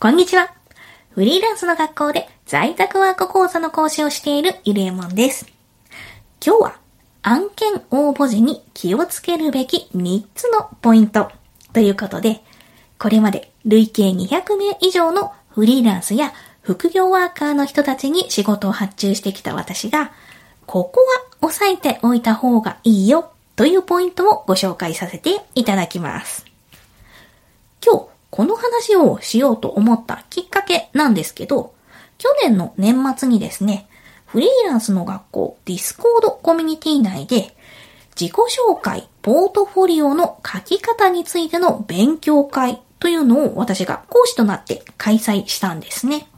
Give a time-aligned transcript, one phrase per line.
[0.00, 0.54] こんにちは。
[1.10, 5.48] フリーランスの学校で在宅ワーク講座の講師をしているゆりえもんです。
[6.40, 6.76] 今日は
[7.24, 11.32] 案件応募時に気をつけるべき3つのポイント
[11.72, 12.42] ということで、
[12.96, 20.12] これまで累計200名以上のフリーランスや副業ワーカーの人たちに仕事を発注してきた私が、
[20.66, 21.00] ここ
[21.40, 26.46] は押さえておいた方がいいよというポイントをご紹介させていただきます。
[27.84, 31.74] 今日この話をしようと思ったきっかけなんですけど、
[32.18, 33.88] 去年の年末にですね、
[34.26, 37.56] フリーランスの学校 Discord コミュニティ内で
[38.14, 46.28] 自己紹介、ポートフォリオの書き方についての勉強会というのを私が講師となって開催したんですね。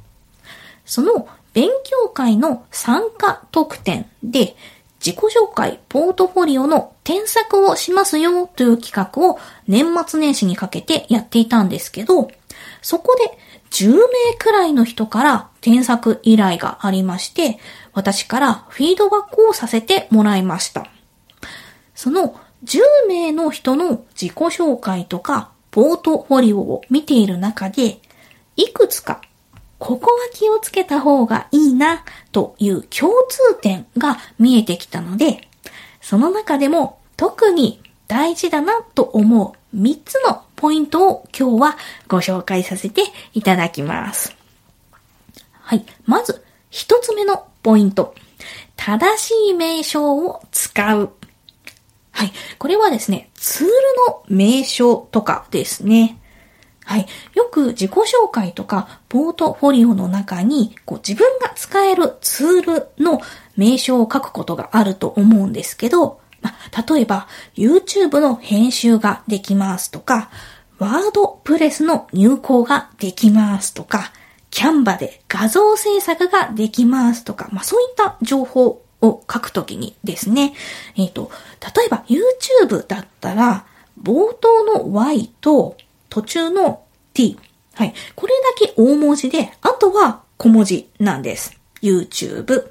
[0.87, 4.57] その勉強会の参加特典で
[5.05, 12.31] 自己紹介、ポートフォリオの添削をしますよという企画を年末年始にかけてやっていたんですけど、
[12.83, 13.39] そこで
[13.71, 13.99] 10名
[14.39, 17.59] くらいの人から添削依頼がありまして、
[17.95, 20.87] 私からフィードバックをさせてもらいました。
[21.95, 28.01] その10名の人の自己紹介とかポートフォリオを見ている中で、
[28.57, 29.23] いくつか
[29.81, 35.49] ここは気をつけた方がいいなという共通点が見えてきたので、
[36.03, 44.37] その中でも特に大事だなと思う3つのポイントを今日はご紹介させていただきます。
[45.51, 45.87] はい。
[46.05, 48.15] まず、1つ目のポイント。
[48.77, 51.11] 正しい名称を使う。
[52.11, 52.33] はい。
[52.59, 53.73] これはですね、ツール
[54.09, 56.20] の名称とかですね。
[56.91, 57.07] はい。
[57.35, 63.21] よく自己紹介とかポートフォリオの中にこう自分が使えるツールの
[63.57, 66.53] 名称を書くことがあると思うんですけど、ま
[66.93, 70.31] 例えば YouTube の編集ができますとか、
[70.81, 74.11] ワードプレスの入稿ができますとか、
[74.51, 80.55] キャンバで画像制作ができますとか、まあそういった情報を書くときにですね、
[80.97, 81.31] えっ、ー、と、
[81.61, 83.65] 例えば YouTube だったら、
[84.03, 85.77] 冒頭の Y と
[86.11, 86.83] 途中の
[87.15, 87.39] t。
[87.75, 87.95] はい。
[88.15, 91.59] これだけ大文字で、あとは小文字なんです。
[91.81, 92.69] YouTube。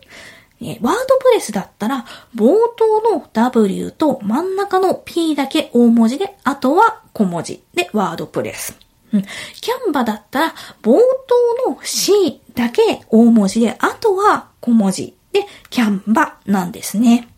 [0.61, 2.05] えワードプレスだったら、
[2.35, 8.77] 冒頭の W と真ん中の P だけ大文字で、あとは小文字でワードプレス。
[9.11, 9.23] うん、
[9.61, 10.99] キャンバだったら、冒
[11.65, 17.28] 頭の C だけ大文字で、あとは小文字で、キャンバなんですね。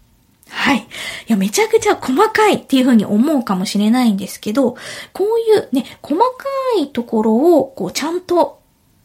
[0.52, 0.80] はい。
[0.80, 0.84] い
[1.28, 4.76] や、めちゃくちゃ細かいっていうふうに思うかもしれないんですけど、
[5.14, 6.46] こういうね、細か
[6.78, 8.62] いところを、こう、ちゃんと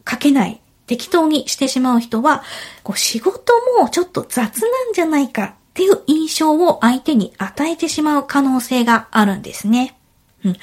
[0.08, 2.42] 書けない、適当にしてしまう人は、
[2.82, 9.96] こう、仕事もちょっと雑なんじゃないかっていう印象を相手に与えてしまう可能性があるんですね。
[10.44, 10.56] うん。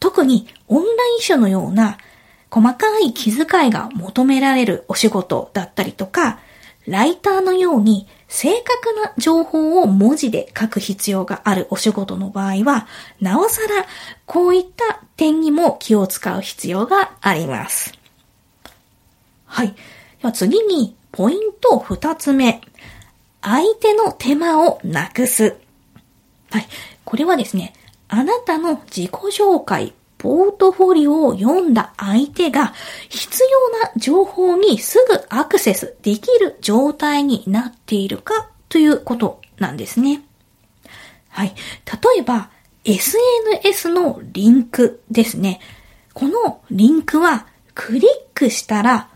[0.00, 1.98] 特に、オンライン書のような、
[2.50, 6.38] 細かい気遣いが求められるお仕事だったりとか、
[6.86, 12.86] ライターのように正確な情報を文字で書く必要があるお仕事の場合は、
[13.20, 13.84] なおさら
[14.24, 17.92] こういった点にも気を使う必要があります。
[19.44, 19.68] はい。
[19.68, 19.74] で
[20.22, 22.62] は次に、ポイント二つ目。
[23.42, 25.54] 相手の手間をなくす。
[26.50, 26.66] はい。
[27.04, 27.74] これはですね、
[28.08, 32.74] あなたの自己紹介、ポートフォリオを読んだ相手が
[33.08, 40.22] 必要な情報にすぐアクセスできる状態になっているかということなんですね。
[41.28, 41.54] はい。
[42.14, 42.50] 例えば、
[42.84, 45.58] SNS のリンクですね。
[46.14, 49.08] このリンクはクリックしたら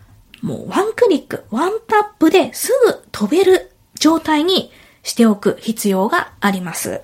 [0.42, 4.72] もうワンクリック、ワンタップですぐ飛べる状態に
[5.04, 7.00] しておく必要があります。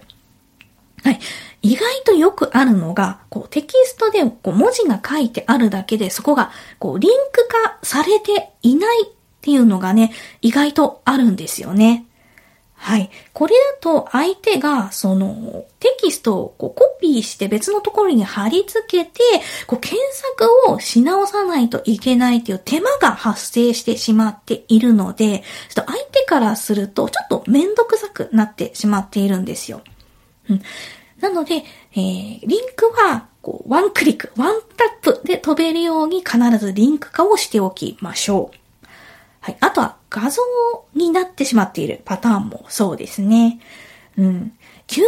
[1.04, 1.20] はい。
[1.62, 12.06] 意外とよくあるのが、こうテキストでこう文字が書いてあるだけで、そこがこうリンク化されていないっていうのがね、意外とあるんですよね。
[12.74, 13.10] はい。
[13.32, 19.20] これだと相手がそのテキストをこうコピーして別のところに貼り付けて、
[19.68, 29.80] こう検索をし直さないといけないっていう手間が発生してしまっているので、ちょっと相手からするとちょっとめんどくさくなってしまっているんですよ。
[30.50, 30.62] うん
[31.22, 38.86] なので、えー、リンクは、こう、ワンクリック、ワンタップで飛べるように必ずリンク化をしておきましょう。
[39.40, 39.56] はい。
[39.60, 40.42] あとは、画像
[40.94, 43.60] になってしまっているパターンもそうですね。
[44.18, 44.52] うん。
[44.88, 45.04] QR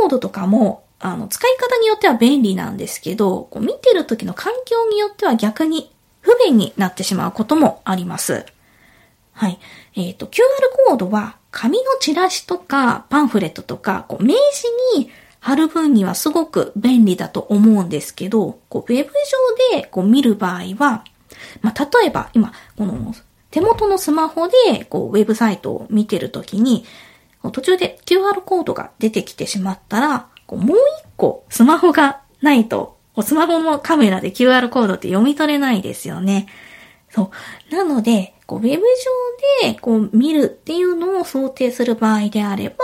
[0.00, 5.90] コードとかも、あの、使い方によっては便利なんですけど、こう見てる時の環境によっては逆に
[6.20, 8.44] 不便になってしまうこともあります。
[9.32, 9.58] はい。
[9.96, 10.40] えっ、ー、と、QR
[10.88, 15.10] コードは紙のチラシとかパンフレットとか、こう名刺に
[15.44, 19.12] 貼る分にはすごく便利だと思うんですけど、こうウェブ
[19.72, 21.04] 上でこう見る場合は、
[21.60, 23.14] まあ、例えば今、この
[23.50, 26.86] 手元のスマホでこうウェブサイトを見てるときに、
[27.52, 30.80] 途中で QR コードが出てきてしまったら、こうもう一
[31.18, 36.46] 個スマホがないと、スマホのカメラで QR コードって読み取れないですよね。
[37.10, 37.30] そ
[37.70, 37.74] う。
[37.74, 38.80] なので、こう、ウェブ上
[39.62, 42.76] で、こう、見るっていうのを想定する場合であれば、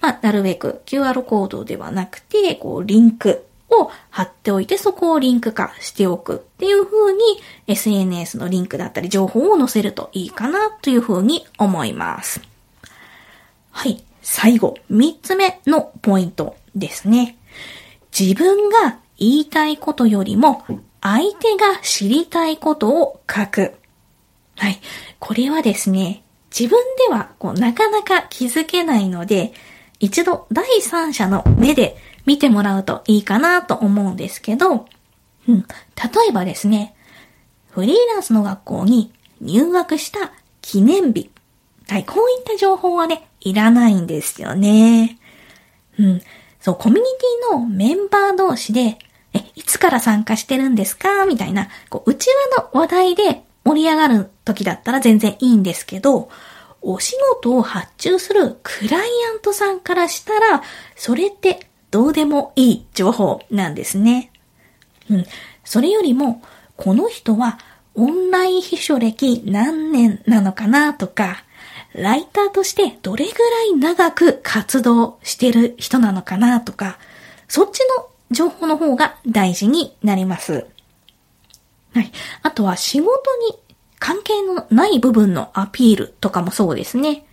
[0.00, 7.20] まあ、なるべく QR コードではなくて、こう、リンクを貼っておいて、そこをリンク化しておくっていう風に、
[7.66, 12.40] SNS のリンクだったり情報を載せるといいかなという風に思います。
[13.70, 14.02] はい。
[14.22, 17.36] 最後、三つ目のポイントですね。
[18.18, 20.64] 自分が言いたいことよりも、
[21.00, 23.74] 相手が知りたいことを書く。
[24.56, 24.80] はい。
[25.18, 26.22] これはですね、
[26.56, 29.52] 自分ではこうなかなか気づけないので、
[30.00, 34.86] 一度第三者の目で見てもらうといいかなと思うんですけど、
[35.48, 35.64] うん、例
[36.28, 36.94] えばですね、
[37.70, 41.30] フリーランスの学校に入学した記念日。
[41.88, 45.18] はい、こういった情報はね、いらないんですよね。
[45.98, 46.20] うん。
[46.60, 48.98] そう、コミュニティのメンバー同士で、
[49.32, 51.26] え、いつから参加してるんですか？
[51.26, 52.26] みたいな、こう、内
[52.56, 56.28] 輪の話題で盛り上がる時だったら全然いいんですけど、
[56.82, 60.62] お仕事を発注するクライアントさんからしたら、
[60.94, 64.30] それってどうでもいい情報なんですね。
[65.10, 65.26] うん。
[65.64, 66.42] それよりも、
[66.76, 67.58] この人は
[67.96, 71.42] オンライン秘書歴何年なのかなとか、
[71.92, 76.98] ライターとしてどれぐらい長く活動してる人なのかなとか、
[77.48, 80.66] そっちの情報の方が大事になります。
[81.96, 82.12] はい。
[82.42, 83.08] あとは仕事
[83.48, 83.58] に
[83.98, 87.24] 関係のない部分のアピールとかもそうですね。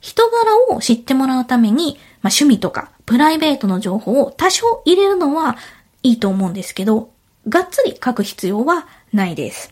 [0.00, 5.58] 人柄を知ってもらうために、まあ、趣味とかプライベートの情報を多少入れるのは
[6.02, 7.10] いいと思うんですけど、
[7.46, 9.70] がっつり書く必要はないです。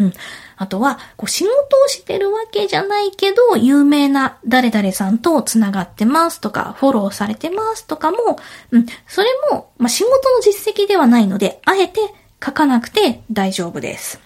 [0.00, 0.12] うん。
[0.56, 8.38] あとは、こう仕事をしてるわけじゃないけど、有名な誰々さんと繋がってますとか、フォローされてますとかも、
[8.72, 12.00] うん、それも、まあ、仕事の実績ではないので、あえて
[12.44, 14.20] 書かなくて大丈夫です。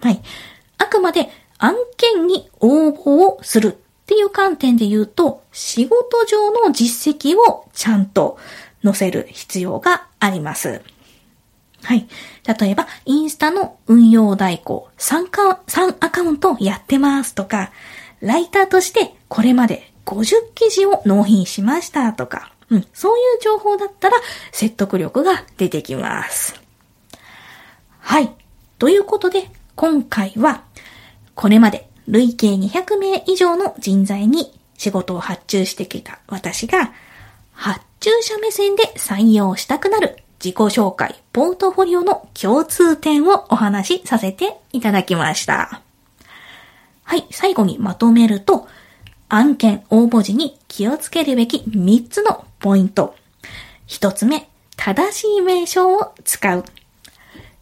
[0.00, 0.22] はい。
[0.78, 1.28] あくまで
[1.58, 8.38] 案件に応募をするっていう観点で言うと、仕事上の実績をちゃんと
[8.84, 10.82] 載せる必要があります。
[11.82, 12.08] はい。
[12.60, 17.70] 例えば、インスタの運用代行3か、3アカウントやってますとか、
[18.20, 24.16] ライターとしてこれまで50記事を納品しましたとか、うん、そういう情報だったら
[24.52, 26.65] 説得力が出てきます。
[28.06, 28.32] はい。
[28.78, 30.62] ということで、今回は、
[31.34, 36.92] これまで累計200名以上の人材に仕事を発注してきた私が、
[37.50, 45.82] 発注者目線で採用したくなる自己紹介、ポートフォリオの共通点をお話しさせていただきました。
[47.02, 48.68] はい、最後にまとめると、
[49.28, 53.16] 案件応募時に気をつけるべき3つのポイント。
[53.88, 56.64] 1つ目、正しい名称を使う。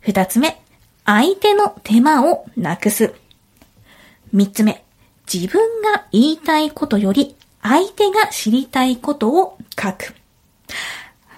[0.07, 0.61] 2つ目、
[1.07, 3.15] 相手の手間をなくす。
[4.35, 4.85] 3つ目、
[5.33, 10.15] 自分が言いたいことより相手が知りたいことを書く。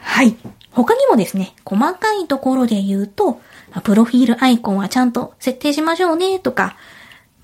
[0.00, 0.36] はい。
[0.72, 3.40] 他にもですね、細かいところで言うと、
[3.84, 6.76] プロフィールアイコンはちゃんと設定しましょうねとか、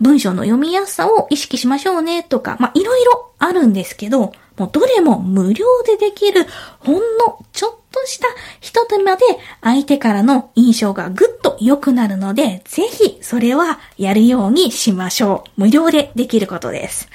[0.00, 6.46] 文章の読みやすさを意識しましょうねとか、ま、いろいろあるんですけど、もうどれも無料でできる、
[6.80, 8.26] ほんのちょっととした
[8.60, 9.22] 一手間で
[9.60, 15.60] 相手からの印象がぐっと良くなるので、ぜひそれはやるようにしましょう。
[15.60, 17.08] 無料でできることです。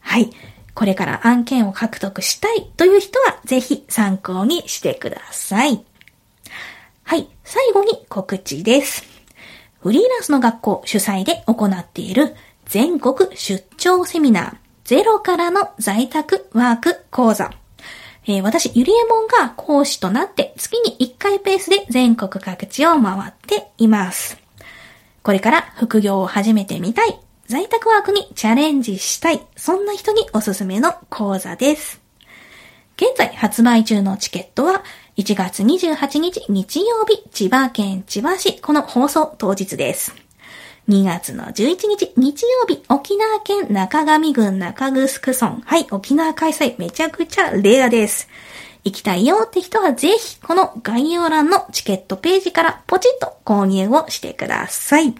[0.00, 0.30] はい。
[0.74, 5.84] これから案件を獲得したいという人はぜひ参考にしてください。
[7.02, 7.28] はい。
[7.44, 9.04] 最後に告知です。
[9.80, 12.34] フリーランスの学校主催で行っている
[12.66, 17.50] 全国出張セミナーゼロからの在宅ワーク講座。
[18.26, 24.38] えー、私、ゆりえもんが講師となって月に1回ペースで全国各地を回っています。
[25.22, 32.00] これから副業を始めてみたい在宅ワークにチャレンジしたい、そんな人におすすめの講座です。
[32.96, 34.84] 現在発売中のチケットは
[35.16, 40.14] 1月28日日曜日、千葉県千葉市、この放送当日です。
[40.90, 45.62] 2月の11日日曜日、沖縄県中上郡中城村。
[45.64, 48.28] はい、沖縄開催めちゃくちゃレアです。
[48.82, 55.14] 行きたいよって人はぜひ、この概要欄のチケットページからポチッと購入をしてください。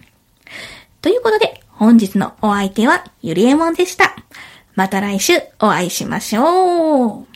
[1.02, 4.16] ということで、本日のお相手はゆりえもんでした。
[4.74, 7.29] また来週お会いしましょう。